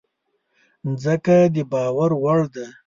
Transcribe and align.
مځکه 0.85 1.37
د 1.53 1.55
باور 1.71 2.11
وړ 2.21 2.39
ده. 2.53 2.65